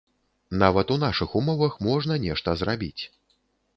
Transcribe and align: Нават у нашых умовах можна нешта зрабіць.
Нават 0.63 0.93
у 0.95 0.97
нашых 1.03 1.35
умовах 1.41 1.77
можна 1.91 2.19
нешта 2.27 2.59
зрабіць. 2.63 3.03